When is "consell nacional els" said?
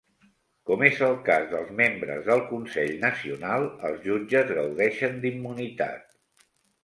2.53-4.01